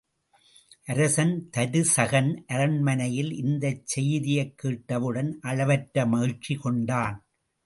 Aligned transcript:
அரசன் 0.87 1.33
தருசகன் 1.57 2.31
அரண்மனையில், 2.47 3.31
இந்தச் 3.43 3.85
செய்தியைக் 3.85 4.57
கேட்டவுடன் 4.57 5.39
அளவற்ற 5.41 6.05
மகிழ்ச்சி 6.05 6.55
கொண்டான். 6.55 7.17